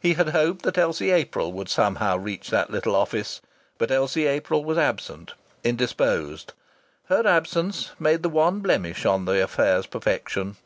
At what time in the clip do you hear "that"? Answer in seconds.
0.62-0.76, 2.50-2.70